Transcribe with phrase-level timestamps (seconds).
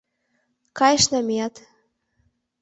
[0.77, 1.55] —Кайышна меат!..